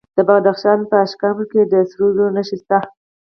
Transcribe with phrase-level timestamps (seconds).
[0.15, 2.77] د بدخشان په اشکاشم کې د سرو زرو نښې شته.